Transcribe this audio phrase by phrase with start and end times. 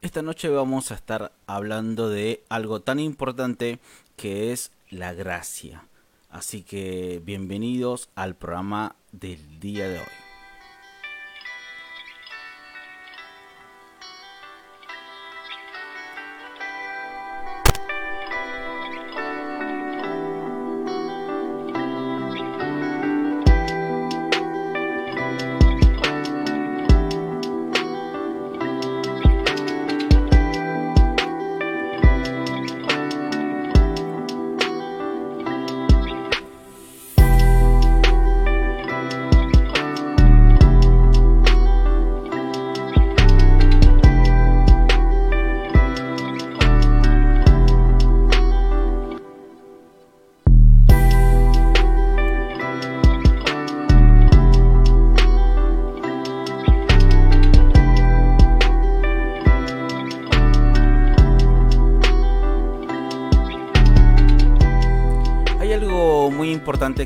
[0.00, 3.80] Esta noche vamos a estar hablando de algo tan importante
[4.14, 5.88] que es la gracia.
[6.30, 10.27] Así que bienvenidos al programa del día de hoy.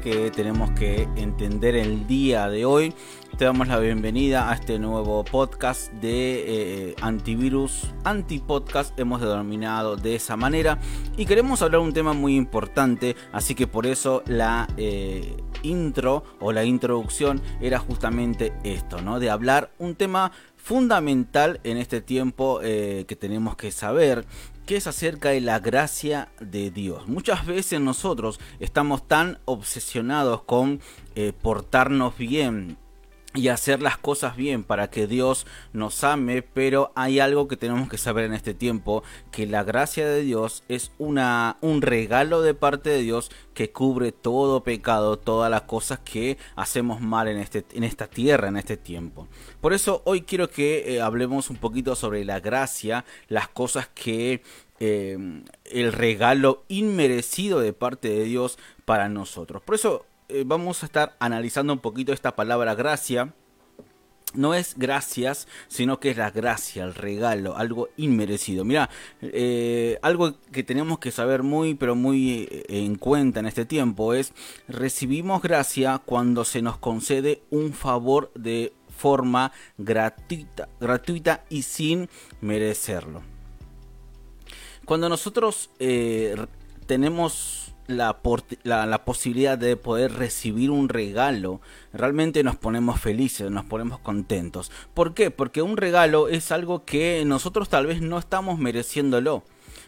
[0.01, 2.95] Que tenemos que entender el día de hoy.
[3.37, 6.45] Te damos la bienvenida a este nuevo podcast de
[6.91, 10.79] eh, antivirus, antipodcast, hemos denominado de esa manera.
[11.17, 16.53] Y queremos hablar un tema muy importante, así que por eso la eh, intro o
[16.53, 19.21] la introducción era justamente esto, ¿no?
[19.21, 24.25] De hablar un tema fundamental en este tiempo eh, que tenemos que saber
[24.67, 27.09] que es acerca de la gracia de Dios.
[27.09, 30.81] Muchas veces nosotros estamos tan obsesionados con
[31.15, 32.77] eh, portarnos bien,
[33.35, 37.89] y hacer las cosas bien para que Dios nos ame, pero hay algo que tenemos
[37.89, 42.55] que saber en este tiempo, que la gracia de Dios es una un regalo de
[42.55, 47.65] parte de Dios que cubre todo pecado, todas las cosas que hacemos mal en este
[47.73, 49.29] en esta tierra en este tiempo.
[49.61, 54.43] Por eso hoy quiero que eh, hablemos un poquito sobre la gracia, las cosas que
[54.81, 55.17] eh,
[55.65, 59.63] el regalo inmerecido de parte de Dios para nosotros.
[59.63, 63.35] Por eso eh, vamos a estar analizando un poquito esta palabra gracia.
[64.35, 68.65] No es gracias, sino que es la gracia, el regalo, algo inmerecido.
[68.65, 68.89] Mira,
[69.21, 74.15] eh, algo que tenemos que saber muy, pero muy eh, en cuenta en este tiempo
[74.15, 74.33] es,
[74.69, 82.09] recibimos gracia cuando se nos concede un favor de forma gratuita, gratuita y sin
[82.41, 83.21] merecerlo.
[84.87, 85.71] Cuando nosotros
[86.87, 91.61] tenemos la, posibilidad de poder recibir un regalo,
[91.93, 94.71] realmente nos ponemos felices, nos ponemos contentos.
[94.95, 95.31] ¿Por qué?
[95.31, 99.43] Porque un regalo es algo que nosotros tal vez no estamos mereciéndolo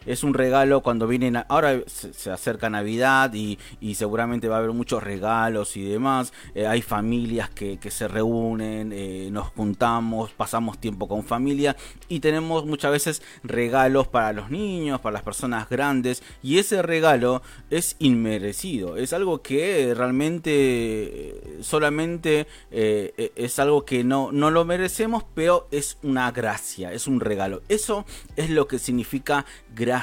[0.06, 3.58] es un regalo cuando vienen, ahora se, acerca Navidad y,
[3.94, 9.28] seguramente va a haber muchos regalos y demás, eh, hay familias que, se reúnen, eh,
[9.30, 11.76] nos juntamos, pasamos tiempo con familia
[12.08, 17.42] y tenemos muchas veces regalos para los niños, para las personas grandes y ese regalo
[17.70, 25.24] es inmerecido, es algo que realmente eh, solamente es algo que no, no lo merecemos,
[25.34, 27.62] pero es una gracia, es un regalo.
[27.68, 28.04] Eso
[28.36, 29.44] es lo que significa
[29.74, 29.93] gracia,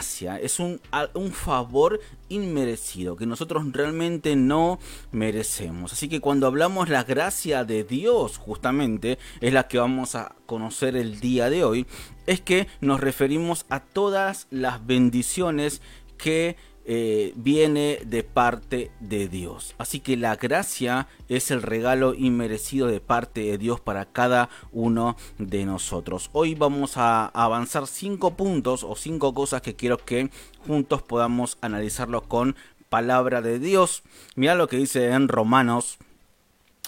[0.42, 0.80] es un,
[1.14, 4.80] un favor inmerecido que nosotros realmente no
[5.12, 5.94] merecemos.
[5.94, 10.96] Así que cuando hablamos la gracia de Dios, justamente es la que vamos a conocer
[10.96, 11.88] el día de hoy,
[12.26, 15.82] es que nos referimos a todas las bendiciones
[16.18, 19.76] que eh, viene de parte de Dios.
[19.78, 25.16] Así que la gracia es el regalo inmerecido de parte de Dios para cada uno
[25.38, 26.30] de nosotros.
[26.34, 30.30] Hoy vamos a avanzar cinco puntos o cinco cosas que quiero que
[30.66, 32.56] juntos podamos analizarlo con
[32.90, 34.04] palabra de Dios.
[34.36, 35.98] Mira lo que dice en Romanos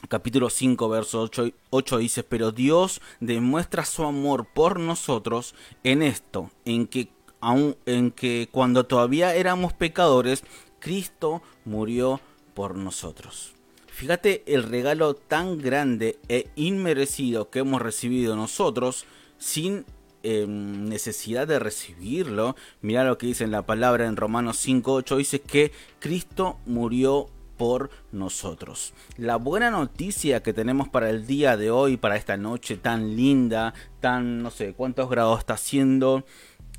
[0.09, 6.51] capítulo 5, verso 8, 8, dice, pero Dios demuestra su amor por nosotros en esto,
[6.65, 7.09] en que
[7.43, 10.43] aun en que cuando todavía éramos pecadores,
[10.79, 12.21] Cristo murió
[12.53, 13.53] por nosotros.
[13.87, 19.05] Fíjate el regalo tan grande e inmerecido que hemos recibido nosotros
[19.37, 19.85] sin
[20.23, 22.55] em, necesidad de recibirlo.
[22.81, 25.17] Mira lo que dice en la palabra en Romanos 5.8.
[25.17, 28.93] Dice que Cristo murió por nosotros.
[29.17, 33.73] La buena noticia que tenemos para el día de hoy, para esta noche tan linda,
[33.99, 36.25] tan no sé cuántos grados está haciendo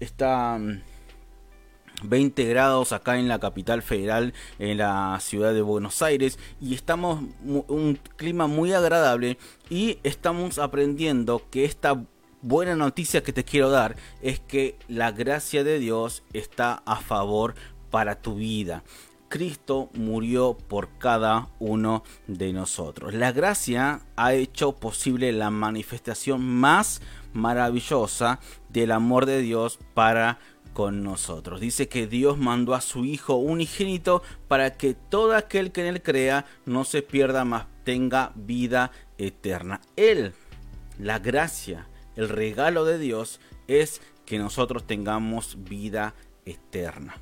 [0.05, 0.59] está
[2.03, 6.75] 20 mm, grados acá en la capital federal, en la ciudad de Buenos Aires, y
[6.75, 12.05] estamos un clima muy agradable y estamos aprendiendo que esta
[12.43, 17.55] buena noticia que te quiero dar es que la gracia de Dios está a favor
[17.91, 18.85] para tu vida.
[19.29, 23.15] Cristo murió por cada uno de nosotros.
[23.15, 27.01] La gracia ha hecho posible la manifestación más
[27.34, 28.40] maravillosa
[28.70, 30.38] del amor de Dios para
[30.72, 31.60] con nosotros.
[31.60, 36.02] Dice que Dios mandó a su Hijo unigénito para que todo aquel que en él
[36.02, 39.81] crea no se pierda, más tenga vida eterna.
[39.96, 40.34] Él,
[40.98, 41.86] la gracia,
[42.16, 46.14] el regalo de Dios es que nosotros tengamos vida
[46.44, 47.16] eterna.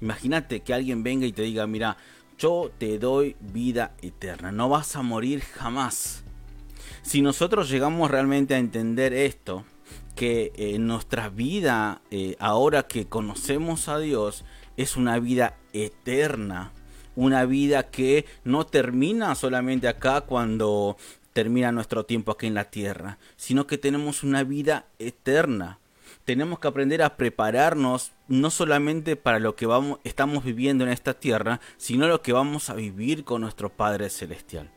[0.00, 1.96] Imagínate que alguien venga y te diga, mira,
[2.38, 6.22] yo te doy vida eterna, no vas a morir jamás.
[7.06, 9.64] Si nosotros llegamos realmente a entender esto,
[10.16, 14.44] que eh, nuestra vida, eh, ahora que conocemos a Dios,
[14.76, 16.72] es una vida eterna,
[17.14, 20.96] una vida que no termina solamente acá cuando
[21.32, 25.78] termina nuestro tiempo aquí en la tierra, sino que tenemos una vida eterna.
[26.24, 31.14] Tenemos que aprender a prepararnos no solamente para lo que vamos, estamos viviendo en esta
[31.14, 34.72] tierra, sino lo que vamos a vivir con nuestro Padre Celestial.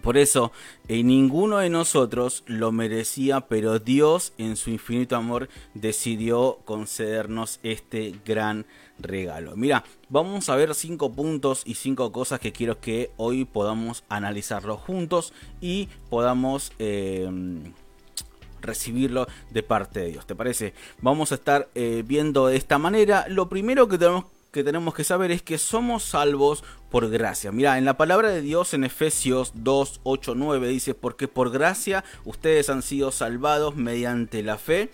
[0.00, 0.52] Por eso,
[0.88, 8.14] eh, ninguno de nosotros lo merecía, pero Dios en su infinito amor decidió concedernos este
[8.24, 8.64] gran
[8.98, 9.54] regalo.
[9.54, 14.76] Mira, vamos a ver cinco puntos y cinco cosas que quiero que hoy podamos analizarlo
[14.76, 16.72] juntos y podamos...
[16.78, 17.72] Em,
[18.62, 20.24] recibirlo de parte de Dios.
[20.24, 20.72] ¿Te parece?
[21.00, 23.26] Vamos a estar eh, viendo de esta manera.
[23.28, 26.62] Lo primero que tenemos que saber es que somos salvos
[26.92, 27.50] por gracia.
[27.52, 32.04] Mira, en la palabra de Dios en Efesios 2, 8, 9 dice, porque por gracia
[32.26, 34.90] ustedes han sido salvados mediante la fe.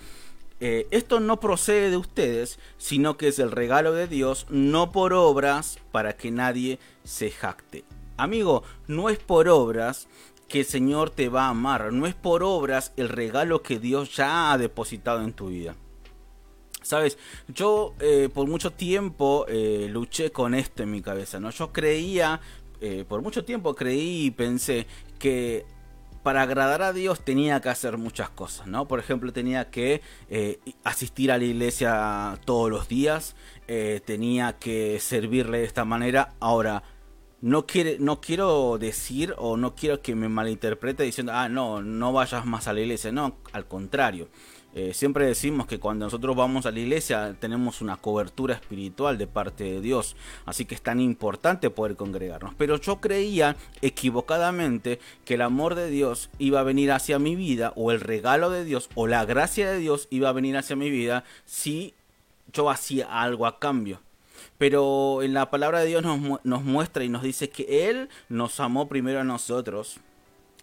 [0.60, 5.12] Eh, esto no procede de ustedes, sino que es el regalo de Dios, no por
[5.12, 7.84] obras, para que nadie se jacte.
[8.16, 10.06] Amigo, no es por obras
[10.46, 14.14] que el Señor te va a amar, no es por obras el regalo que Dios
[14.14, 15.74] ya ha depositado en tu vida.
[16.88, 17.18] Sabes,
[17.48, 21.50] yo eh, por mucho tiempo eh, luché con esto en mi cabeza, ¿no?
[21.50, 22.40] Yo creía,
[22.80, 24.86] eh, por mucho tiempo creí y pensé
[25.18, 25.66] que
[26.22, 28.88] para agradar a Dios tenía que hacer muchas cosas, ¿no?
[28.88, 30.00] Por ejemplo, tenía que
[30.82, 33.36] asistir a la iglesia todos los días,
[34.06, 36.34] tenía que servirle de esta manera.
[36.40, 36.84] Ahora,
[37.42, 42.12] no, quiere, no quiero decir o no quiero que me malinterprete diciendo, ah, no, no
[42.12, 43.12] vayas más a la iglesia.
[43.12, 44.28] No, al contrario.
[44.78, 49.26] Eh, siempre decimos que cuando nosotros vamos a la iglesia tenemos una cobertura espiritual de
[49.26, 50.14] parte de Dios,
[50.46, 52.54] así que es tan importante poder congregarnos.
[52.56, 57.72] Pero yo creía equivocadamente que el amor de Dios iba a venir hacia mi vida,
[57.74, 60.90] o el regalo de Dios, o la gracia de Dios iba a venir hacia mi
[60.90, 61.92] vida si
[62.52, 64.00] yo hacía algo a cambio.
[64.58, 68.60] Pero en la palabra de Dios nos, nos muestra y nos dice que Él nos
[68.60, 69.98] amó primero a nosotros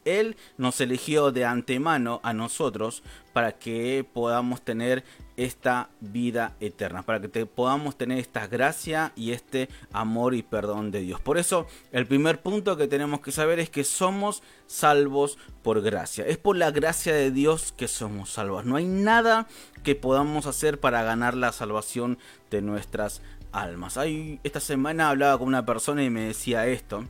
[0.06, 3.04] él nos eligió de antemano a nosotros
[3.34, 5.04] para que podamos tener
[5.36, 11.02] esta vida eterna, para que podamos tener esta gracia y este amor y perdón de
[11.02, 11.20] Dios.
[11.20, 16.26] Por eso el primer punto que tenemos que saber es que somos salvos por gracia.
[16.26, 18.66] Es por la gracia de Dios que somos salvos.
[18.66, 19.48] No hay nada
[19.84, 22.18] que podamos hacer para ganar la salvación
[22.50, 23.98] de nuestras almas.
[24.44, 27.06] esta semana hablaba con una persona y me decía esto.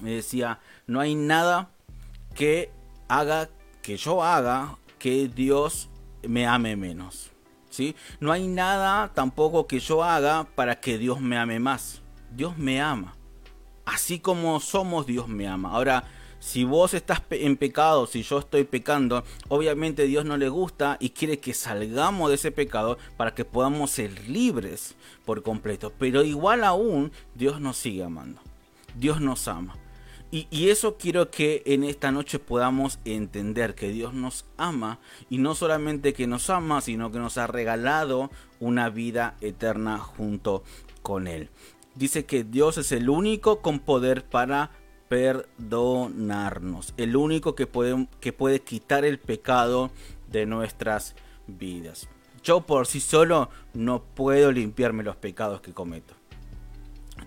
[0.00, 1.70] Me decía, no hay nada
[2.38, 2.70] que
[3.08, 3.50] haga,
[3.82, 5.88] que yo haga, que Dios
[6.22, 7.32] me ame menos.
[7.68, 7.96] ¿sí?
[8.20, 12.00] No hay nada tampoco que yo haga para que Dios me ame más.
[12.30, 13.16] Dios me ama.
[13.84, 15.72] Así como somos, Dios me ama.
[15.72, 16.04] Ahora,
[16.38, 21.10] si vos estás en pecado, si yo estoy pecando, obviamente Dios no le gusta y
[21.10, 25.92] quiere que salgamos de ese pecado para que podamos ser libres por completo.
[25.98, 28.40] Pero igual aún, Dios nos sigue amando.
[28.94, 29.74] Dios nos ama.
[30.30, 34.98] Y, eso quiero que en esta noche podamos entender que Dios nos ama
[35.30, 38.30] y no solamente que nos ama, sino que nos ha regalado
[38.60, 40.64] una vida eterna junto
[41.00, 41.48] con Él.
[41.94, 44.70] Dice que Dios es el único con poder para
[45.08, 49.90] perdonarnos, el único que puede, que puede quitar el pecado
[50.30, 51.16] de nuestras
[51.46, 52.06] vidas.
[52.42, 56.14] Yo por sí solo no puedo limpiarme los pecados que cometo.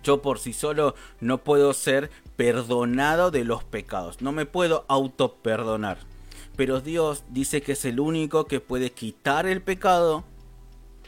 [0.04, 2.10] Yo por sí solo no puedo ser
[2.42, 4.24] perdonado de los pecados.
[4.24, 6.00] No me puedo auto perdonar.
[6.56, 10.24] Pero Dios dice que es el único que puede quitar el pecado,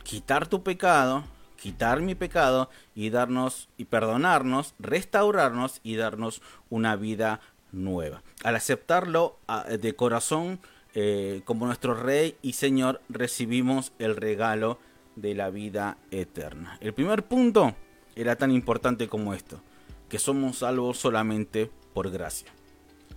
[0.03, 1.23] quitar tu pecado,
[1.59, 7.39] quitar mi pecado y darnos y perdonarnos, restaurarnos y darnos una vida
[7.71, 8.21] nueva.
[8.43, 10.59] Al aceptarlo de corazón
[10.93, 14.77] eh, como nuestro Rey y Señor, recibimos el regalo
[15.15, 16.77] de la vida eterna.
[16.79, 17.73] El primer punto
[18.15, 19.63] era tan importante como esto,
[20.13, 22.47] que somos salvos solamente por gracia,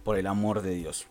[0.03, 1.07] por el amor de Dios.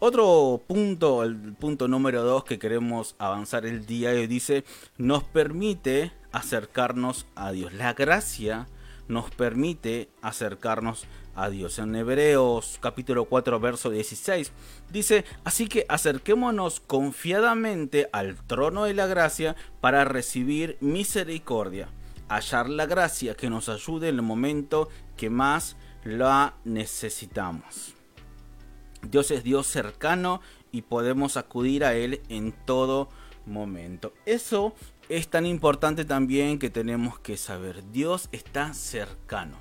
[0.00, 4.64] Otro punto, el punto número dos que queremos avanzar el día de hoy dice,
[4.96, 7.72] nos permite acercarnos a Dios.
[7.74, 8.66] La gracia
[9.06, 11.78] nos permite acercarnos a Dios.
[11.78, 14.50] En Hebreos capítulo 4 verso 16
[14.90, 21.88] dice, así que acerquémonos confiadamente al trono de la gracia para recibir misericordia,
[22.28, 27.94] hallar la gracia que nos ayude en el momento que más la necesitamos.
[29.02, 30.40] Dios es Dios cercano
[30.72, 33.08] y podemos acudir a Él en todo
[33.46, 34.12] momento.
[34.26, 34.74] Eso
[35.08, 37.82] es tan importante también que tenemos que saber.
[37.92, 39.56] Dios está cercano.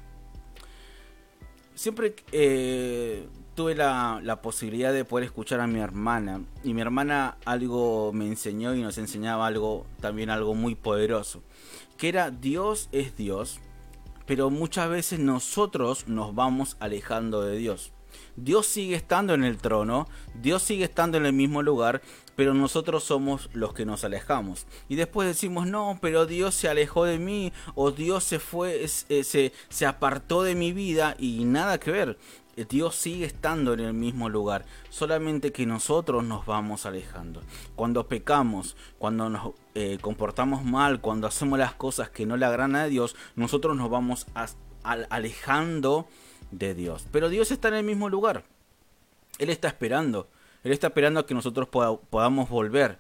[1.76, 7.38] Siempre eh, tuve la, la, posibilidad de poder escuchar a mi hermana y mi hermana
[7.46, 11.44] algo me enseñó y nos enseñaba algo también algo muy poderoso
[11.98, 13.60] que era Dios es Dios
[14.26, 17.92] pero muchas veces nosotros nos vamos alejando de Dios
[18.36, 22.02] Dios sigue estando en el trono, Dios sigue estando en el mismo lugar,
[22.36, 24.68] pero nosotros somos los que nos alejamos.
[24.88, 29.24] Y después decimos, no, pero Dios se alejó de mí, o Dios se fue, eh,
[29.24, 32.18] se, se apartó de mi vida, y nada que ver.
[32.70, 37.44] Dios sigue estando en el mismo lugar, solamente que nosotros nos vamos alejando.
[37.76, 42.76] Cuando pecamos, cuando nos eh, comportamos mal, cuando hacemos las cosas que no le agradan
[42.76, 44.26] a Dios, nosotros nos vamos
[44.82, 46.08] alejando
[46.50, 47.06] de Dios.
[47.12, 48.44] Pero Dios está en el mismo lugar.
[49.38, 50.30] Él está esperando.
[50.64, 52.98] Él está esperando a que nosotros podamos volver.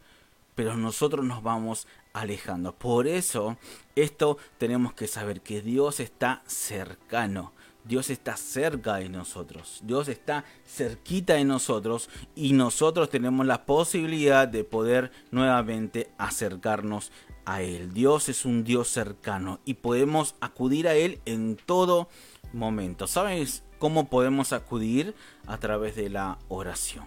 [0.54, 2.76] Pero nosotros nos vamos alejando.
[2.76, 3.58] Por eso,
[3.96, 7.54] esto tenemos que saber que Dios está cercano.
[7.88, 9.80] Dios está cerca de nosotros.
[9.84, 17.12] Dios está cerquita de nosotros y nosotros tenemos la posibilidad de poder nuevamente acercarnos
[17.46, 17.94] a Él.
[17.94, 22.10] Dios es un Dios cercano y podemos acudir a Él en todo
[22.52, 23.08] momento.
[23.08, 25.16] ¿Sabes cómo podemos acudir?
[25.46, 27.06] A través de la oración.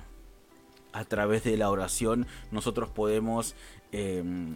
[0.93, 3.55] A través de la oración nosotros podemos
[3.93, 4.55] em,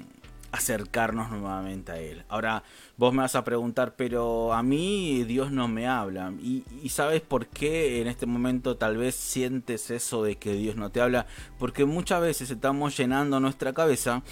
[0.54, 2.25] acercarnos nuevamente a Él.
[2.28, 2.62] Ahora,
[2.96, 6.32] vos me vas a preguntar, pero a mí Dios no me habla.
[6.40, 10.90] Y, sabes por qué en este momento tal vez sientes eso de que Dios no
[10.90, 11.26] te habla.
[11.58, 14.23] Porque muchas veces estamos llenando nuestra cabeza,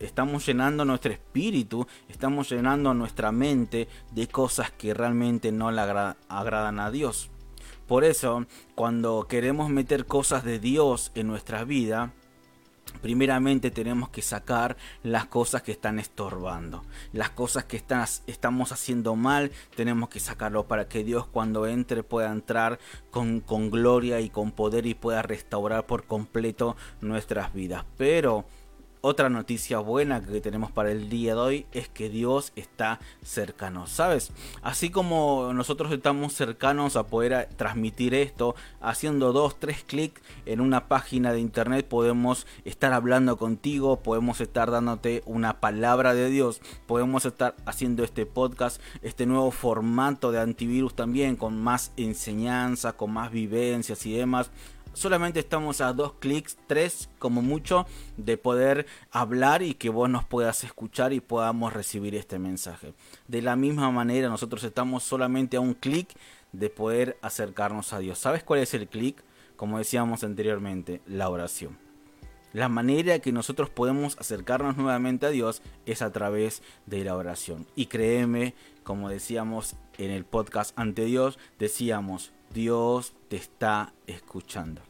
[0.00, 6.78] estamos llenando nuestro espíritu, estamos llenando nuestra mente de cosas que realmente no le agradan
[6.78, 7.30] a Dios.
[7.88, 12.12] Por eso, cuando queremos meter cosas de Dios en nuestra vida,
[13.02, 16.84] primeramente tenemos que sacar las cosas que están estorbando.
[17.12, 22.30] Las cosas que estamos haciendo mal, tenemos que sacarlo para que Dios cuando entre pueda
[22.30, 22.78] entrar
[23.10, 27.84] con, con gloria y con poder y pueda restaurar por completo nuestras vidas.
[27.96, 28.44] Pero
[29.04, 33.86] otra noticia buena que tenemos para el día de hoy es que Dios está cercano,
[33.86, 34.32] ¿sabes?
[34.62, 40.88] Así como nosotros estamos cercanos a poder transmitir esto, haciendo dos, tres clics en una
[40.88, 47.26] página de internet podemos estar hablando contigo, podemos estar dándote una palabra de Dios, podemos
[47.26, 53.30] estar haciendo este podcast, este nuevo formato de antivirus también, con más enseñanza, con más
[53.30, 54.50] vivencias y demás
[54.94, 57.86] solamente estamos a dos clics, tres como mucho,
[58.16, 62.94] de poder hablar y que vos nos puedas escuchar y podamos recibir este mensaje.
[63.28, 66.08] De la misma manera, nosotros estamos solamente a un clic
[66.52, 68.18] de poder acercarnos a Dios.
[68.18, 69.22] ¿Sabes cuál es el clic?
[69.56, 71.78] Como decíamos anteriormente, la oración.
[72.54, 77.66] La manera que nosotros podemos acercarnos nuevamente a Dios es a través de la oración.
[77.74, 84.80] Y créeme, como decíamos en el podcast ante Dios, decíamos, Dios te está escuchando.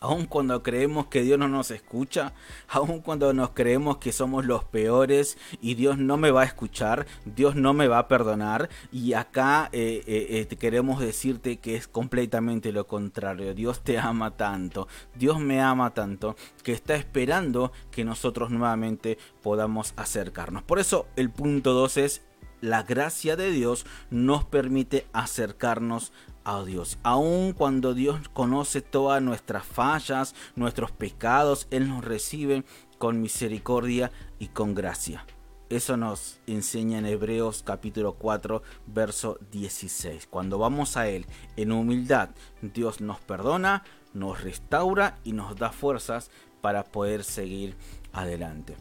[0.00, 2.34] Aun cuando creemos que Dios no nos escucha,
[2.68, 7.06] aun cuando nos creemos que somos los peores y Dios no me va a escuchar,
[7.24, 11.88] Dios no me va a perdonar, y acá eh, eh, eh, queremos decirte que es
[11.88, 13.54] completamente lo contrario.
[13.54, 19.94] Dios te ama tanto, Dios me ama tanto, que está esperando que nosotros nuevamente podamos
[19.96, 20.64] acercarnos.
[20.64, 22.22] Por eso el punto 2 es
[22.64, 26.12] la gracia de Dios nos permite acercarnos
[26.44, 26.98] a Dios.
[27.02, 32.64] Aun cuando Dios conoce todas nuestras fallas, nuestros pecados, Él nos recibe
[32.98, 35.24] con misericordia y con gracia.
[35.70, 40.26] Eso nos enseña en Hebreos capítulo 4, verso 16.
[40.26, 43.82] Cuando vamos a Él en humildad, Dios nos perdona,
[44.12, 47.76] nos restaura y nos da fuerzas para poder seguir
[48.12, 48.76] adelante.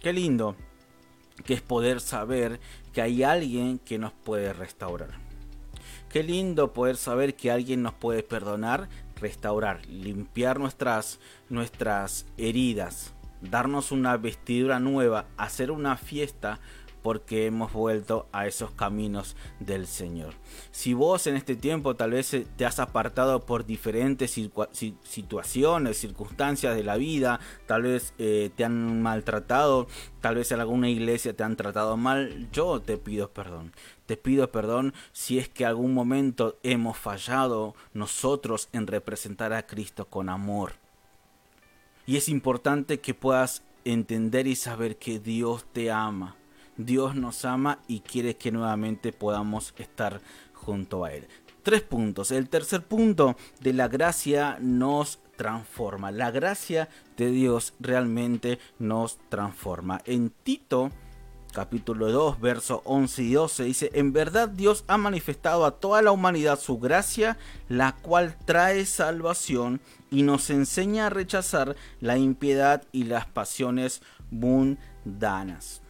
[0.00, 0.56] Qué lindo
[1.44, 2.60] que es poder saber
[2.92, 5.27] que hay alguien que nos puede restaurar.
[6.10, 8.88] Qué lindo poder saber que alguien nos puede perdonar,
[9.20, 13.12] restaurar, limpiar nuestras, nuestras heridas,
[13.42, 16.60] darnos una vestidura nueva, hacer una fiesta
[17.08, 20.34] porque hemos vuelto a esos caminos del Señor.
[20.72, 24.38] Si vos en este tiempo tal vez eh, te has apartado por diferentes
[25.04, 29.86] situaciones, circunstancias de la vida, tal vez eh, te han maltratado,
[30.20, 33.72] tal vez en alguna iglesia te han tratado mal, yo te pido perdón.
[34.04, 40.10] Te pido perdón si es que algún momento hemos fallado nosotros en representar a Cristo
[40.10, 40.74] con amor.
[42.04, 46.36] Y es importante que puedas entender y saber que Dios te ama.
[46.78, 50.22] Dios nos ama y quiere que nuevamente podamos estar
[50.54, 51.28] junto a Él.
[51.62, 52.30] Tres puntos.
[52.30, 56.10] El tercer punto de la gracia nos transforma.
[56.10, 60.00] La gracia de Dios realmente nos transforma.
[60.06, 60.90] En Tito
[61.52, 66.12] capítulo 2, verso 11 y 12 dice, en verdad Dios ha manifestado a toda la
[66.12, 67.36] humanidad su gracia,
[67.68, 69.80] la cual trae salvación
[70.10, 75.82] y nos enseña a rechazar la impiedad y las pasiones mundanas.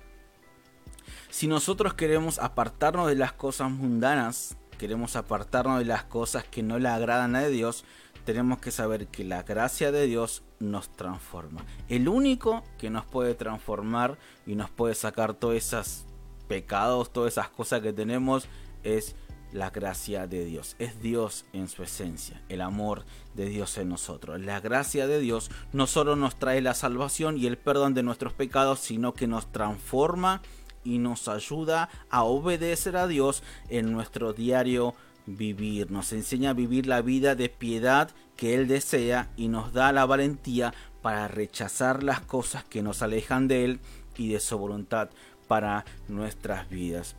[1.38, 6.80] Si nosotros queremos apartarnos de las cosas mundanas, queremos apartarnos de las cosas que no
[6.80, 7.84] le agradan a Dios,
[8.24, 11.64] tenemos que saber que la gracia de Dios nos transforma.
[11.88, 14.18] El único que nos puede transformar
[14.48, 16.06] y nos puede sacar todos esos
[16.48, 18.48] pecados, todas esas cosas que tenemos
[18.82, 19.14] es
[19.52, 20.74] la gracia de Dios.
[20.80, 23.04] Es Dios en su esencia, el amor
[23.34, 24.40] de Dios en nosotros.
[24.40, 28.32] La gracia de Dios no solo nos trae la salvación y el perdón de nuestros
[28.32, 30.42] pecados, sino que nos transforma
[30.84, 34.94] y nos ayuda a obedecer a Dios en nuestro diario
[35.26, 39.92] vivir, nos enseña a vivir la vida de piedad que Él desea y nos da
[39.92, 43.80] la valentía para rechazar las cosas que nos alejan de Él
[44.16, 45.10] y de su voluntad
[45.46, 47.14] para nuestras vidas.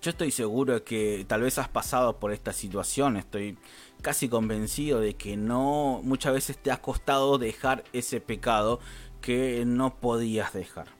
[0.00, 3.58] Yo estoy seguro de que tal vez has pasado por esta situación, estoy
[4.00, 8.78] casi convencido de que no muchas veces te ha costado dejar ese pecado
[9.20, 10.97] que no podías dejar.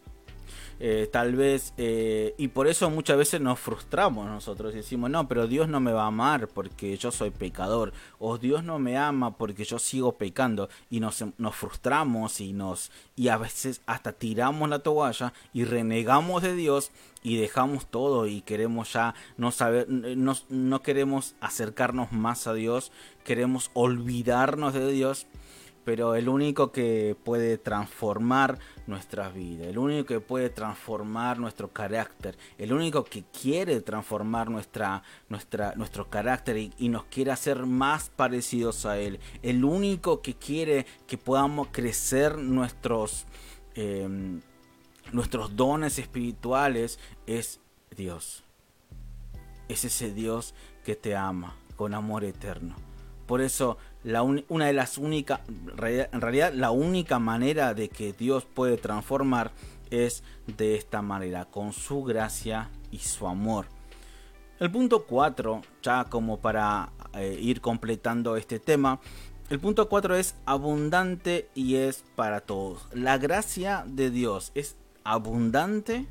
[0.80, 5.26] Eh, tal vez, eh, y por eso muchas veces nos frustramos nosotros y decimos, no,
[5.26, 8.96] pero Dios no me va a amar porque yo soy pecador, o Dios no me
[8.96, 14.12] ama porque yo sigo pecando, y nos, nos frustramos y, nos, y a veces hasta
[14.12, 16.92] tiramos la toalla y renegamos de Dios
[17.24, 22.92] y dejamos todo y queremos ya no saber, no, no queremos acercarnos más a Dios,
[23.24, 25.26] queremos olvidarnos de Dios
[25.88, 32.36] pero el único que puede transformar nuestra vida, el único que puede transformar nuestro carácter,
[32.58, 38.84] el único que quiere transformar nuestra, nuestra, nuestro carácter y, nos quiere hacer más parecidos
[38.84, 43.24] a Él, el único que quiere que podamos crecer nuestros,
[43.74, 44.42] em,
[45.10, 47.60] nuestros dones espirituales es
[47.96, 48.44] Dios.
[49.68, 52.76] Es ese Dios que te ama con amor eterno.
[53.28, 58.76] Por eso, la una de las en realidad la única manera de que Dios puede
[58.76, 59.50] transformar
[59.90, 63.66] es de esta manera, con su gracia y su amor.
[64.60, 69.00] El punto 4, ya como para eh, ir completando este tema,
[69.50, 72.86] el punto 4 es abundante y es para todos.
[72.92, 76.06] La gracia de Dios es abundante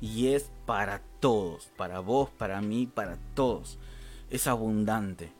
[0.00, 3.78] y es para todos, para vos, para mí, para todos.
[4.30, 5.35] Es abundante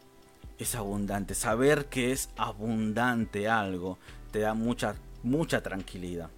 [0.58, 1.34] es abundante.
[1.34, 3.98] Saber que es abundante algo
[4.30, 6.30] te da mucha, mucha tranquilidad.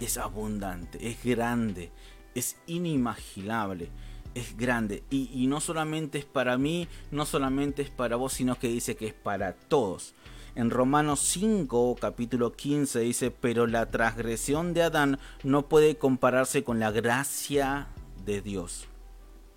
[0.00, 1.90] Es abundante, es grande,
[2.34, 3.90] es inimaginable,
[4.34, 5.02] es grande.
[5.10, 8.96] Y, y, no solamente es para mí, no solamente es para vos, sino que dice
[8.96, 10.14] que es para todos.
[10.54, 16.78] En Romanos 5, capítulo 15 dice, pero la transgresión de Adán no puede compararse con
[16.78, 17.86] la gracia
[18.26, 18.86] de Dios.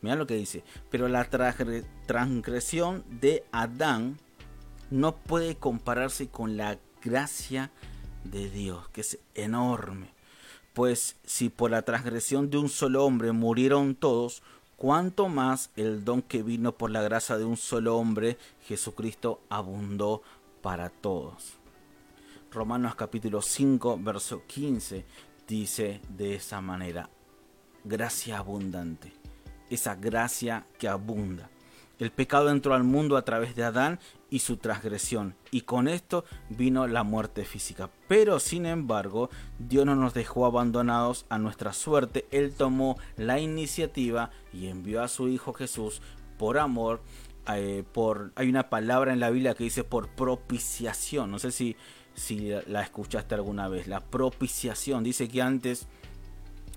[0.06, 0.64] Mira lo que dice.
[0.92, 1.28] Pero la
[2.06, 4.20] transgresión de Adán
[4.92, 7.72] no puede compararse con la gracia
[8.24, 10.14] de Dios, que es enorme.
[10.76, 14.44] Pues si por la transgresión de un solo hombre murieron todos,
[14.76, 18.38] cuánto más el don que vino por la gracia de un solo hombre,
[18.68, 20.22] Jesucristo, abundó
[20.62, 21.56] para todos.
[22.52, 25.04] Romanos capítulo 5, verso 15
[25.48, 27.10] dice de esa manera,
[27.84, 29.25] gracia abundante
[29.70, 31.50] esa gracia que abunda.
[31.98, 34.00] El pecado entró al mundo a través de Adán
[34.30, 37.90] y su transgresión, y con esto vino la muerte física.
[38.10, 44.32] Pero sin embargo, Dios no nos dejó abandonados a nuestra suerte, Él tomó la iniciativa
[44.52, 46.02] y envió a su Hijo Jesús
[46.38, 47.02] por amor.
[47.54, 51.78] Eh, por, hay una palabra en la Biblia que dice por propiciación, no sé si,
[52.14, 55.88] si la escuchaste alguna vez, la propiciación, dice que antes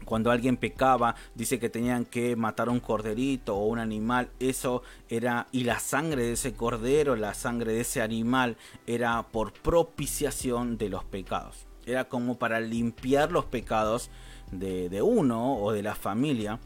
[0.08, 5.48] cuando alguien pecaba, dice que tenían que matar un corderito o un animal, eso era,
[5.52, 10.88] y la sangre de ese cordero, la sangre de ese animal, era por propiciación de
[10.88, 11.66] los pecados.
[11.84, 14.08] Era como para limpiar los pecados
[14.50, 16.58] de, uno o de la familia.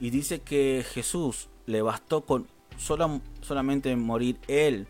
[0.00, 2.46] Y dice que Jesús le bastó con
[2.78, 4.88] solamente morir Él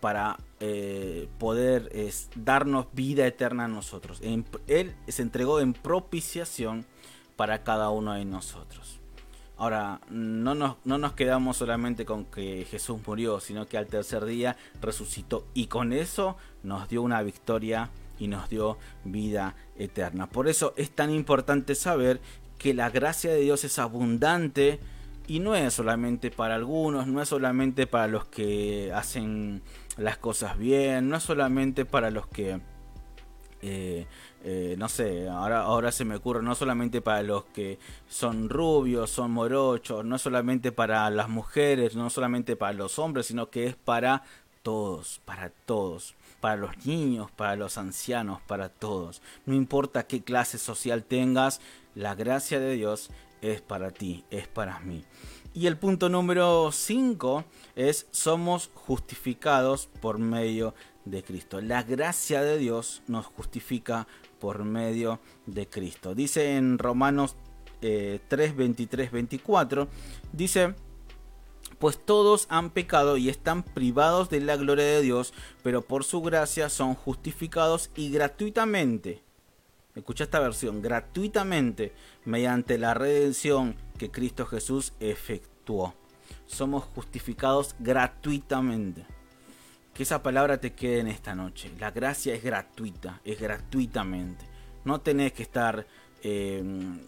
[0.00, 1.90] para eh, poder
[2.36, 4.20] darnos vida eterna a nosotros.
[4.20, 6.86] él se entregó en propiciación
[7.42, 9.00] para cada uno de nosotros.
[9.56, 14.24] Ahora, no nos, no nos quedamos solamente con que Jesús murió, sino que al tercer
[14.26, 20.28] día resucitó y con eso nos dio una victoria y nos dio vida eterna.
[20.28, 22.20] Por eso es tan importante saber
[22.58, 24.78] que la gracia de Dios es abundante
[25.26, 29.62] y no es solamente para algunos, no es solamente para los que hacen
[29.96, 32.60] las cosas bien, no es solamente para los que
[33.62, 34.06] eh,
[34.44, 37.78] eh, no sé, ahora, ahora se me ocurre no solamente para los que
[38.08, 43.50] son rubios, son morochos, no solamente para las mujeres, no solamente para los hombres, sino
[43.50, 44.24] que es para
[44.62, 49.22] todos, para todos, para los niños, para los ancianos, para todos.
[49.46, 51.60] No importa qué clase social tengas,
[51.94, 53.10] la gracia de Dios
[53.42, 55.04] es para ti, es para mí.
[55.54, 57.44] Y el punto número 5
[57.76, 60.74] es somos justificados por medio
[61.04, 61.60] de Cristo.
[61.60, 64.06] La gracia de Dios nos justifica
[64.42, 66.16] por medio de Cristo.
[66.16, 67.36] Dice en Romanos
[67.80, 69.86] 3, 23, 24,
[70.32, 70.74] dice,
[71.78, 76.22] pues todos han pecado y están privados de la gloria de Dios, pero por su
[76.22, 79.22] gracia son justificados y gratuitamente.
[79.94, 81.92] Escucha esta versión, gratuitamente,
[82.24, 85.94] mediante la redención que Cristo Jesús efectuó.
[86.46, 89.06] Somos justificados gratuitamente
[89.94, 91.70] que esa palabra te quede en esta noche.
[91.78, 94.46] La gracia es gratuita, es gratuitamente.
[94.84, 95.86] No tenés que estar
[96.22, 96.98] em,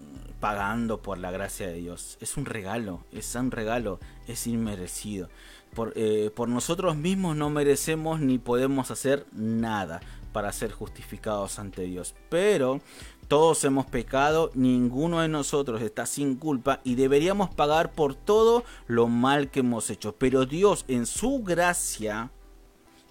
[0.40, 2.18] pagando por la gracia de Dios.
[2.20, 5.29] Es un regalo, es un regalo, es inmerecido.
[5.75, 10.01] Por, eh, por nosotros mismos no merecemos ni podemos hacer nada
[10.33, 12.14] para ser justificados ante Dios.
[12.29, 12.81] Pero
[13.29, 19.09] todos hemos pecado, ninguno de nosotros está sin culpa y deberíamos pagar por todo lo
[19.09, 20.14] mal que hemos hecho.
[20.16, 22.31] Pero Dios en su gracia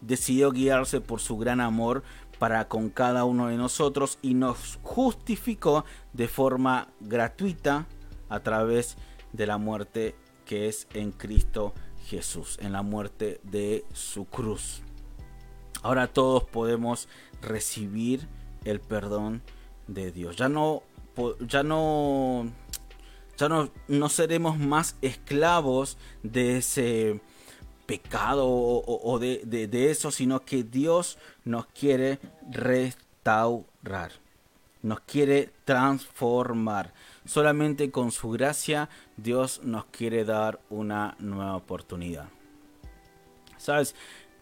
[0.05, 2.03] decidió guiarse por su gran amor
[2.39, 7.87] para con cada uno de nosotros y nos justificó de forma gratuita
[8.29, 8.97] a través
[9.31, 11.73] de la muerte que es en Cristo
[12.05, 14.81] Jesús, en la muerte de su cruz.
[15.81, 17.07] Ahora todos podemos
[17.41, 18.27] recibir
[18.65, 19.41] el perdón
[19.87, 20.35] de Dios.
[20.35, 20.83] Ya no
[21.47, 22.51] ya no
[23.37, 27.21] ya no, no seremos más esclavos de ese
[27.85, 32.19] pecado o, de, eso, sino que Dios nos quiere
[32.49, 34.11] restaurar,
[34.81, 36.93] nos quiere transformar.
[37.25, 42.29] Solamente con su gracia Dios nos quiere dar una nueva oportunidad.
[43.57, 43.95] ¿Sabes?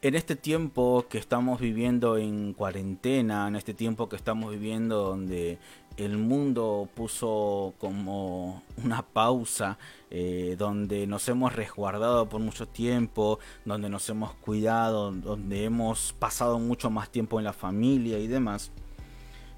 [0.03, 5.59] En este tiempo que estamos viviendo en cuarentena, en este tiempo que estamos viviendo donde
[6.01, 9.77] el mundo puso como una pausa,
[10.09, 16.59] eh, donde nos hemos resguardado por mucho tiempo, donde nos hemos cuidado, donde hemos pasado
[16.59, 18.71] mucho más tiempo en la familia y demás,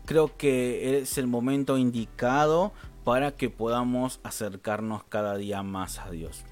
[0.05, 6.43] creo que es el momento indicado para que podamos acercarnos cada día más a Dios.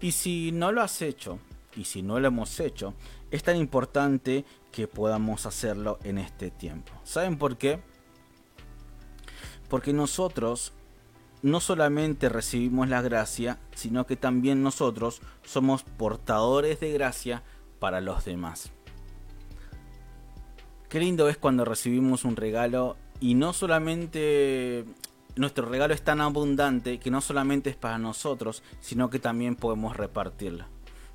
[0.00, 1.38] Y si no lo has hecho,
[1.76, 2.94] y si no lo hemos hecho,
[3.30, 6.92] es tan importante que podamos hacerlo en este tiempo.
[7.04, 7.80] ¿Saben por qué?
[9.72, 10.74] Porque nosotros
[11.40, 17.42] no solamente recibimos la gracia, sino que también nosotros somos portadores de gracia
[17.78, 18.70] para los demás.
[20.90, 24.84] Qué lindo es cuando recibimos un regalo y no solamente
[25.36, 29.96] nuestro regalo es tan abundante que no solamente es para nosotros, sino que también podemos
[29.96, 30.66] repartirlo.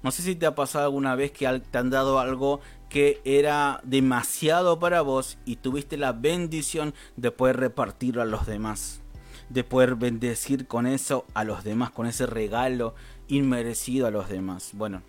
[0.04, 3.82] No sé si te ha pasado alguna vez que te han dado algo que era
[3.84, 9.02] demasiado para vos y tuviste la bendición de poder repartirlo a los demás.
[9.50, 12.96] De poder bendecir con eso a los demás, con ese regalo
[13.28, 14.72] inmerecido a los demás.
[14.74, 15.02] Bueno,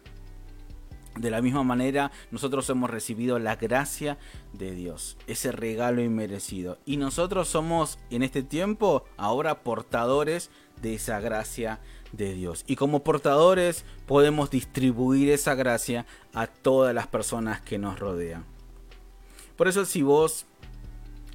[1.18, 4.18] de la misma manera, nosotros hemos recibido la gracia
[4.52, 6.78] de Dios, ese regalo inmerecido.
[6.86, 11.80] Y nosotros somos en este tiempo ahora portadores de esa gracia
[12.12, 12.64] de Dios.
[12.66, 18.44] Y como portadores podemos distribuir esa gracia a todas las personas que nos rodean.
[19.56, 20.46] Por eso si vos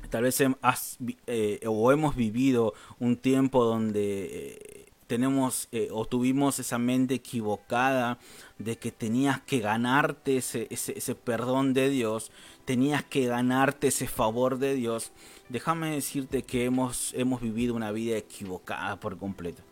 [0.09, 6.59] tal vez has, eh, o hemos vivido un tiempo donde eh, tenemos eh, o tuvimos
[6.59, 8.19] esa mente equivocada
[8.59, 12.31] de que tenías que ganarte ese, ese, perdón de Dios,
[12.63, 15.11] tenías que ganarte ese favor de Dios,
[15.49, 19.63] déjame decirte que hemos, hemos vivido una vida equivocada por completo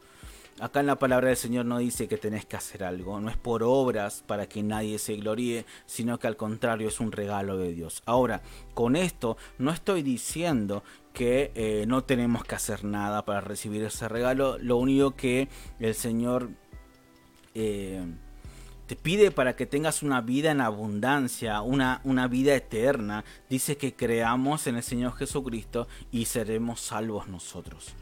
[0.62, 3.36] Acá en la palabra del Señor no dice que tenés que hacer algo, no es
[3.36, 7.74] por obras para que nadie se gloríe, sino que al contrario es un regalo de
[7.74, 8.04] Dios.
[8.06, 8.44] Ahora,
[8.76, 14.08] con esto no estoy diciendo que eh, no tenemos que hacer nada para recibir ese
[14.08, 16.52] regalo, lo único que el Señor...
[17.56, 18.06] Eh,
[18.86, 23.24] te pide para que tengas una vida en abundancia, una, una vida eterna.
[23.50, 27.96] Dice que creamos en el Señor Jesucristo y seremos salvos nosotros.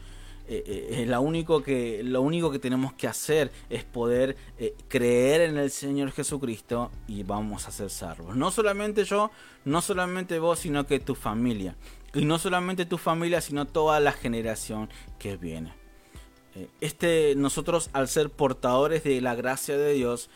[0.52, 5.42] Eh, eh, lo, único que, lo único que tenemos que hacer es poder eh, creer
[5.42, 8.34] en el Señor Jesucristo y vamos a ser salvos.
[8.34, 9.30] No solamente yo,
[9.64, 11.76] no solamente vos, sino que tu familia.
[12.14, 15.72] Y no solamente tu familia, sino toda la generación que viene.
[16.80, 20.30] Este, nosotros al ser portadores de la gracia de Dios,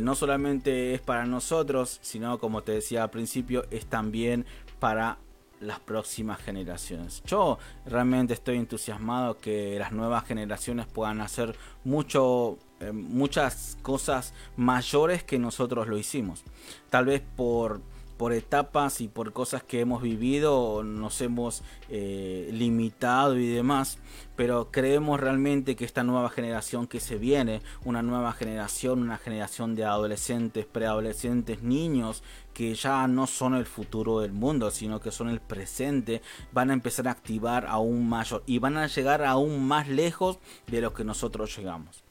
[0.00, 4.46] no solamente es para nosotros, sino como te decía al principio, es también
[4.78, 5.18] para
[5.60, 7.22] las próximas generaciones.
[7.24, 15.22] Yo realmente estoy entusiasmado que las nuevas generaciones puedan hacer mucho, eh, muchas cosas mayores
[15.22, 16.42] que nosotros lo hicimos.
[16.88, 17.80] Tal vez por
[18.20, 23.96] por etapas y por cosas que hemos vivido nos hemos eh, limitado y demás,
[24.36, 29.74] pero creemos realmente que esta nueva generación que se viene, una nueva generación, una generación
[29.74, 35.30] de adolescentes, preadolescentes, niños que ya no son el futuro del mundo, sino que son
[35.30, 36.20] el presente,
[36.52, 40.82] van a empezar a activar aún mayor y van a llegar aún más lejos de
[40.82, 42.09] lo que nosotros llegamos.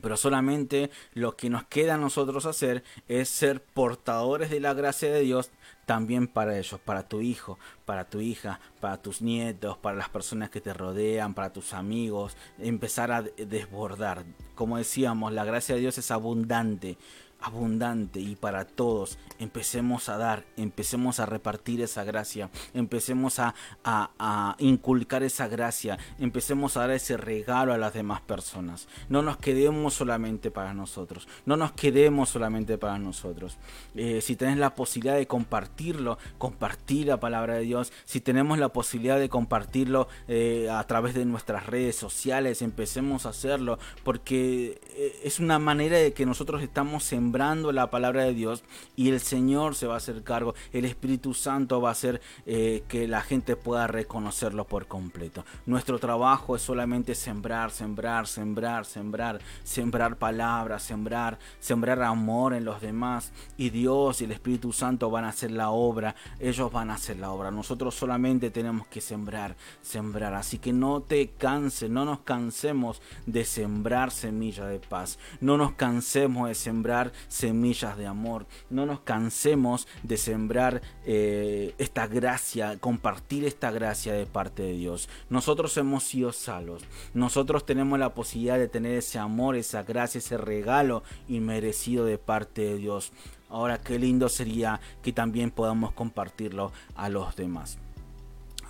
[0.00, 5.12] Pero solamente lo que nos queda a nosotros hacer es ser portadores de la gracia
[5.12, 5.50] de Dios
[5.86, 10.48] también para ellos, para tu hijo, para tu hija, para tus nietos, para las personas
[10.48, 14.24] que te rodean, para tus amigos, empezar a desbordar.
[14.54, 16.96] Como decíamos, la gracia de Dios es abundante
[17.40, 19.18] abundante y para todos.
[19.38, 26.76] Empecemos a dar, empecemos a repartir esa gracia, empecemos a, a, inculcar esa gracia, empecemos
[26.76, 28.88] a dar ese regalo a las demás personas.
[29.08, 33.58] No nos quedemos solamente para nosotros, no nos quedemos solamente para nosotros.
[33.94, 38.70] Eh, si tenés la posibilidad de compartirlo, compartir la palabra de Dios, si tenemos la
[38.70, 45.20] posibilidad de compartirlo eh, a través de nuestras redes sociales, empecemos a hacerlo, porque eh,
[45.24, 48.64] es una manera de que nosotros estamos en la palabra de Dios
[48.96, 52.82] y el Señor se va a hacer cargo, el Espíritu Santo va a hacer eh,
[52.88, 55.44] que la gente pueda reconocerlo por completo.
[55.66, 62.80] Nuestro trabajo es solamente sembrar, sembrar, sembrar, sembrar, sembrar palabras, sembrar, sembrar amor en los
[62.80, 66.94] demás y Dios y el Espíritu Santo van a hacer la obra, ellos van a
[66.94, 67.50] hacer la obra.
[67.50, 70.34] Nosotros solamente tenemos que sembrar, sembrar.
[70.34, 75.72] Así que no te canses, no nos cansemos de sembrar semilla de paz, no nos
[75.72, 78.46] cansemos de sembrar semillas de amor.
[78.68, 85.08] No nos cansemos de sembrar eh, esta gracia, compartir esta gracia de parte de Dios.
[85.28, 86.84] Nosotros hemos sido salvos.
[87.14, 92.62] Nosotros tenemos la posibilidad de tener ese amor, esa gracia, ese regalo inmerecido de parte
[92.62, 93.12] de Dios.
[93.48, 97.78] Ahora qué lindo sería que también podamos compartirlo a los demás.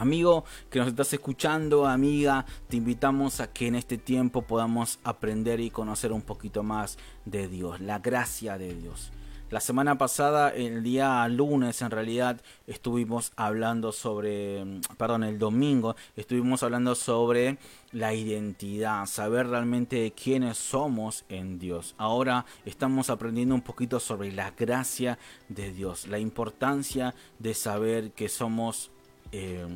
[0.01, 5.61] Amigo que nos estás escuchando, amiga, te invitamos a que en este tiempo podamos aprender
[5.61, 9.13] y conocer un poquito más de Dios, la gracia de Dios.
[9.51, 14.65] La semana pasada, el día lunes en realidad, estuvimos hablando sobre,
[14.97, 17.59] perdón, el domingo, estuvimos hablando sobre
[17.93, 21.95] la identidad, saber realmente quiénes somos en Dios.
[21.99, 25.19] Ahora estamos aprendiendo un poquito sobre la gracia
[25.51, 28.91] de Dios, la importancia de saber que somos
[29.33, 29.67] eh,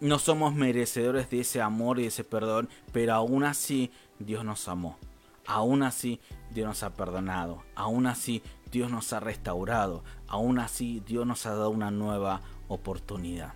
[0.00, 4.66] no somos merecedores de ese amor y de ese perdón, pero aún así Dios nos
[4.68, 4.98] amó.
[5.46, 7.62] Aún así Dios nos ha perdonado.
[7.74, 10.02] Aún así Dios nos ha restaurado.
[10.26, 13.54] Aún así Dios nos ha dado una nueva oportunidad.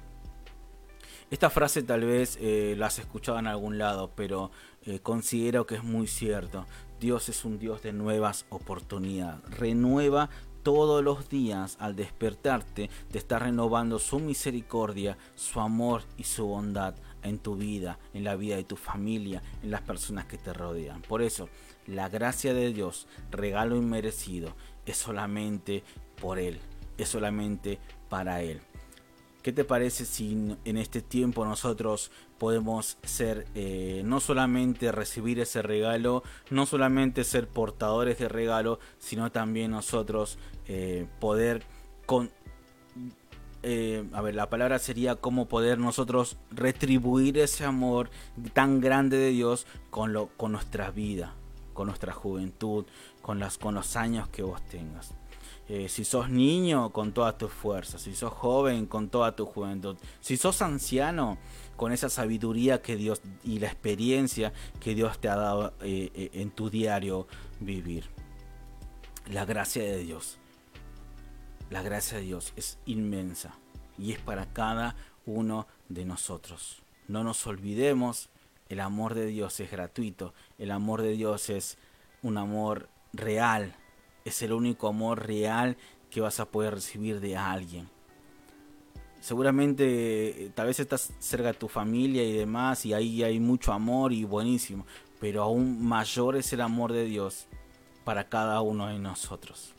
[1.31, 4.53] Esta frase tal vez eh, la has escuchado en algún lado, pero
[4.85, 6.67] eh, considero que es muy cierto.
[7.01, 9.43] Dios es un Dios de nuevas oportunidades.
[9.51, 10.31] Renueva
[10.67, 16.97] todos los días al despertarte te está renovando su misericordia, su amor y su bondad
[17.23, 21.03] en tu vida, en la vida de tu familia, en las personas que te rodean.
[21.03, 21.49] Por eso,
[21.87, 25.85] la gracia de Dios, regalo inmerecido, es solamente
[26.21, 26.59] por Él,
[26.99, 28.61] es solamente para Él.
[29.47, 35.63] ¿Qué te parece si en este tiempo nosotros podemos ser, eh, no solamente recibir ese
[35.63, 41.63] regalo, no solamente ser portadores de regalo, sino también nosotros eh, poder
[42.07, 42.33] con...
[43.63, 48.11] Eh, a ver, la palabra sería cómo poder nosotros retribuir ese amor
[48.53, 51.37] tan grande de Dios con, lo, con nuestra vida
[51.73, 52.87] con nuestra juventud,
[53.23, 55.15] con, las, con los años que vos tengas.
[55.69, 58.03] Eh, si sos niño, con todas tus fuerzas.
[58.03, 59.97] Si sos joven, con toda tu juventud.
[60.21, 61.39] Si sos anciano,
[61.77, 66.31] con esa sabiduría que Dios y la experiencia que Dios te ha dado eh, eh,
[66.35, 67.27] en tu diario
[67.61, 68.05] vivir.
[69.31, 70.39] La gracia de Dios.
[71.71, 73.55] La gracia de Dios es inmensa
[73.99, 74.95] y es para cada
[75.27, 76.83] uno de nosotros.
[77.09, 78.29] No nos olvidemos,
[78.69, 81.77] el amor de Dios es gratuito, el amor de Dios es
[82.23, 83.75] un amor real,
[84.27, 85.77] es el único amor real
[86.11, 87.89] que vas a poder recibir de alguien.
[89.21, 93.73] Seguramente eh, tal vez estás cerca de tu familia y demás y ahí hay mucho
[93.73, 94.85] amor y buenísimo,
[95.21, 97.47] pero aún mayor es el amor de Dios
[98.05, 99.76] para cada uno de nosotros.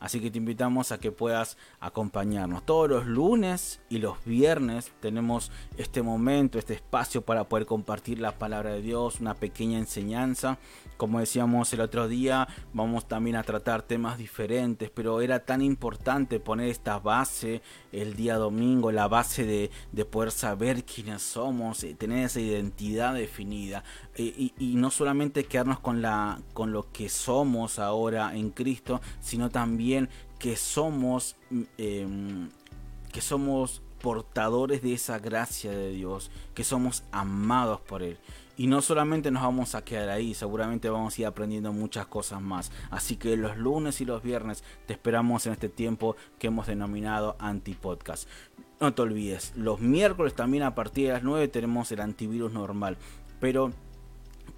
[0.00, 2.64] Así que te invitamos a que puedas acompañarnos.
[2.64, 8.38] Todos los lunes y los viernes tenemos este momento, este espacio para poder compartir la
[8.38, 10.58] palabra de Dios, una pequeña enseñanza.
[10.96, 16.38] Como decíamos el otro día, vamos también a tratar temas diferentes, pero era tan importante
[16.40, 22.24] poner esta base el día domingo, la base de, poder saber quiénes somos, eh, tener
[22.24, 23.84] esa identidad definida
[24.14, 29.50] eh, y, no solamente quedarnos con, la, con lo que somos ahora en Cristo, sino
[29.50, 29.87] también
[30.38, 32.48] que somos, mm, em,
[33.12, 38.18] que somos portadores de esa gracia de Dios, que somos amados por Él.
[38.56, 42.40] Y no solamente nos vamos a quedar ahí, seguramente vamos a ir aprendiendo muchas cosas
[42.40, 42.72] más.
[42.90, 47.36] Así que los lunes y los viernes te esperamos en este tiempo que hemos denominado
[47.38, 48.28] Antipodcast.
[48.80, 52.96] No te olvides, los miércoles también a partir de las 9 tenemos el antivirus normal.
[53.40, 53.72] Pero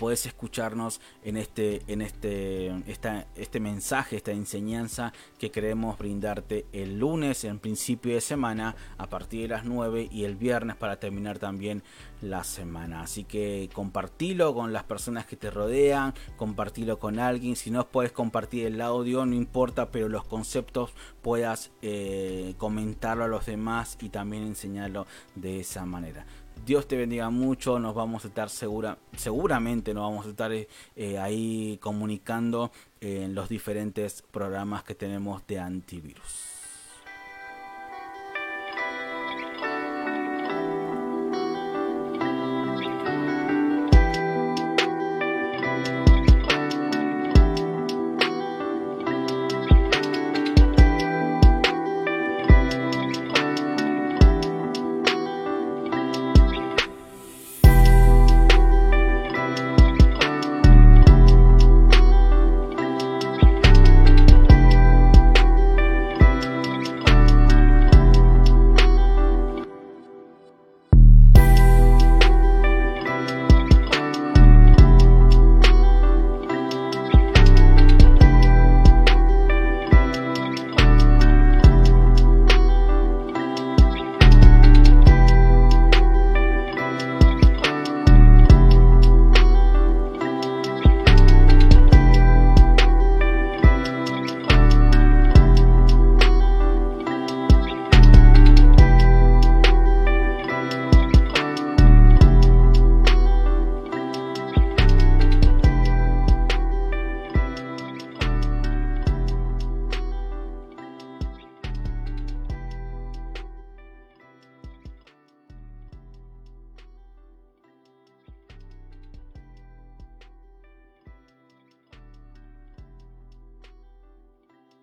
[0.01, 6.99] podés escucharnos en este, en este, esta, este mensaje, esta enseñanza que queremos brindarte el
[6.99, 11.39] lunes en principio de semana a partir de las 9 y el viernes para terminar
[11.39, 11.83] también
[12.23, 13.03] la semana.
[13.03, 17.55] Así que compartilo con las personas que te rodean, compartilo con alguien.
[17.55, 23.29] Si no puedes compartir el audio, no importa, pero los conceptos puedas eh, comentarlo a
[23.29, 26.25] los demás y también enseñarlo de esa manera.
[26.65, 31.19] Dios te bendiga mucho, nos vamos a estar segura, seguramente nos vamos a estar eh,
[31.19, 32.71] ahí comunicando
[33.01, 36.50] en los diferentes programas que tenemos de antivirus.